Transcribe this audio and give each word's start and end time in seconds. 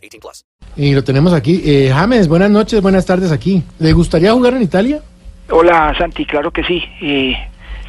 18 0.00 0.20
plus. 0.20 0.44
Y 0.76 0.94
lo 0.94 1.02
tenemos 1.04 1.32
aquí. 1.32 1.62
Eh, 1.64 1.90
James, 1.92 2.28
buenas 2.28 2.50
noches, 2.50 2.80
buenas 2.80 3.04
tardes 3.06 3.32
aquí. 3.32 3.62
¿Le 3.78 3.92
gustaría 3.92 4.32
jugar 4.32 4.54
en 4.54 4.62
Italia? 4.62 5.00
Hola 5.50 5.94
Santi, 5.98 6.24
claro 6.24 6.50
que 6.52 6.62
sí. 6.64 6.82
Eh, 7.02 7.34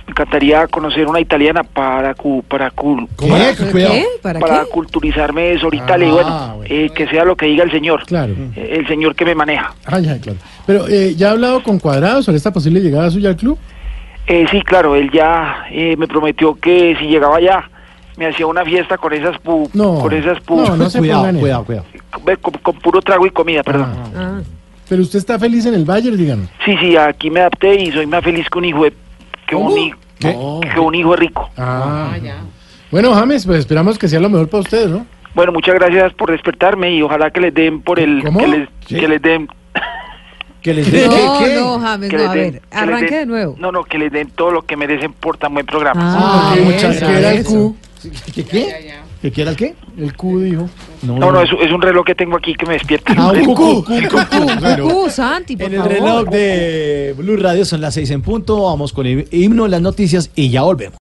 me 0.07 0.11
encantaría 0.11 0.67
conocer 0.67 1.05
una 1.07 1.19
italiana 1.19 1.63
para 1.63 2.16
cu- 2.16 2.43
para 2.43 2.71
cu- 2.71 3.07
¿Qué? 3.19 3.27
para. 3.29 3.89
¿Para, 4.21 4.39
para 4.39 4.63
qué? 4.63 4.69
culturizarme 4.71 5.59
sobre 5.59 5.77
Italia 5.77 6.07
y 6.07 6.09
Ah, 6.09 6.13
bueno, 6.13 6.55
bueno. 6.57 6.63
eh, 6.75 6.89
que 6.93 7.07
sea 7.07 7.23
lo 7.23 7.35
que 7.35 7.45
diga 7.45 7.63
el 7.63 7.71
señor, 7.71 8.03
Claro. 8.07 8.33
eh, 8.55 8.77
el 8.80 8.88
señor 8.88 9.16
que 9.16 9.25
me 9.25 9.35
maneja. 9.35 9.73
Ay, 9.85 10.07
ay, 10.09 10.19
claro. 10.19 10.39
Pero, 10.66 10.88
eh, 10.88 11.13
¿ya 11.16 11.30
ha 11.30 11.31
hablado 11.31 11.61
con 11.63 11.80
Cuadrado 11.80 12.23
sobre 12.23 12.38
esta 12.38 12.52
posible 12.52 12.80
llegada 12.81 13.09
suya 13.11 13.30
al 13.30 13.35
club? 13.38 13.57
Eh, 14.27 14.45
sí, 14.52 14.61
claro, 14.61 14.95
él 14.95 15.09
ya 15.11 15.66
eh, 15.71 15.95
me 15.97 16.07
prometió 16.07 16.55
que 16.55 16.95
si 16.99 17.05
llegaba 17.07 17.38
allá 17.38 17.69
me 18.17 18.27
hacía 18.27 18.45
una 18.47 18.63
fiesta 18.65 18.97
con 18.97 19.13
esas 19.13 19.38
pu, 19.39 19.70
No. 19.73 19.99
con 19.99 20.13
esas 20.13 20.39
pu, 20.41 20.57
No, 20.61 20.75
no 20.77 20.89
se 20.89 20.99
Cuidado, 20.99 21.39
cuidado, 21.39 21.65
cuidado. 21.65 21.85
con, 22.61 22.75
puro 22.79 23.02
trago 23.02 23.25
y 23.25 23.31
comida, 23.31 23.63
perdón. 23.63 23.93
Ah. 23.95 24.09
Ah, 24.15 24.41
Pero 24.89 25.02
usted 25.02 25.19
está 25.19 25.39
feliz 25.39 25.65
en 25.65 25.73
el 25.73 25.85
Bayern, 25.85 26.17
díganos. 26.17 26.49
Sí, 26.66 26.75
sí, 26.80 26.97
aquí 26.97 27.30
me 27.30 27.39
adapté 27.39 27.75
y 27.81 27.91
soy 27.91 28.05
más 28.05 28.23
feliz 28.23 28.47
que 28.49 28.58
un 28.58 28.66
hijo 28.66 28.83
de, 28.83 28.94
que 29.47 29.55
un, 29.55 29.77
hi- 29.77 29.94
¿Qué? 30.19 30.38
que 30.73 30.80
un 30.80 30.94
hijo 30.95 31.16
rico. 31.16 31.49
Ah, 31.58 32.11
Bueno, 32.91 33.13
James, 33.13 33.45
pues 33.45 33.59
esperamos 33.59 33.97
que 33.97 34.08
sea 34.09 34.19
lo 34.19 34.30
mejor 34.30 34.49
para 34.49 34.61
ustedes, 34.61 34.89
¿no? 34.89 35.05
Bueno, 35.33 35.53
muchas 35.53 35.75
gracias 35.75 36.11
por 36.14 36.30
despertarme 36.30 36.91
y 36.93 37.02
ojalá 37.02 37.31
que 37.31 37.39
les 37.39 37.53
den 37.53 37.81
por 37.81 37.99
el 38.02 38.21
¿Cómo? 38.21 38.39
que 38.39 38.47
les, 38.47 38.69
Sí. 38.86 38.95
que 38.99 39.08
les 39.08 39.21
den 39.21 39.47
Que 40.61 40.73
les 40.73 40.91
dé. 40.91 41.08
No, 41.08 41.39
¿Qué? 41.39 41.55
no, 41.55 41.80
James, 41.80 42.09
que 42.09 42.17
no, 42.17 42.30
a 42.30 42.36
den- 42.36 42.52
ver, 42.52 42.61
arranque 42.69 43.05
den- 43.05 43.19
de 43.19 43.25
nuevo. 43.25 43.55
No, 43.58 43.71
no, 43.71 43.83
que 43.86 43.97
les 43.97 44.11
den 44.11 44.30
todo 44.30 44.52
lo 44.52 44.64
que 44.64 44.75
merecen 44.75 45.14
por 45.14 45.38
tan 45.38 45.53
buen 45.53 45.66
programa. 45.66 46.02
Ah, 46.17 46.55
muchas 46.61 46.97
eso, 46.97 47.75
el. 48.05 48.11
Q. 48.11 48.17
¿Qué 48.33 48.44
qué? 48.45 48.94
¿Que 49.21 49.31
quiera 49.31 49.52
el 49.52 49.57
qué? 49.57 49.75
El 49.97 50.16
Q 50.16 50.39
dijo. 50.39 50.69
No, 51.03 51.17
no, 51.31 51.41
es, 51.41 51.49
es 51.63 51.71
un 51.71 51.81
reloj 51.81 52.05
que 52.05 52.16
tengo 52.16 52.38
aquí 52.38 52.53
que 52.55 52.66
me 52.66 52.73
despierta. 52.73 53.13
Ah, 53.17 53.31
un 53.31 53.45
Q. 53.45 53.83
Cucú, 53.85 55.09
Santi, 55.09 55.55
por 55.55 55.67
En 55.67 55.73
el 55.73 55.80
favor. 55.80 55.93
reloj 55.93 56.30
de 56.30 57.16
Blue 57.17 57.38
Radio 57.38 57.66
son 57.66 57.81
las 57.81 57.93
seis 57.93 58.09
en 58.11 58.21
punto. 58.21 58.63
Vamos 58.63 58.93
con 58.93 59.05
el 59.05 59.27
himno, 59.31 59.67
las 59.67 59.81
noticias 59.81 60.31
y 60.35 60.49
ya 60.49 60.61
volvemos. 60.63 60.99